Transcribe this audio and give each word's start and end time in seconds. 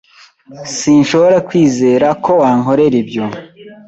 Sinshobora 0.77 1.37
kwizera 1.47 2.07
ko 2.23 2.31
wankorera 2.41 2.95
ibyo 3.03 3.25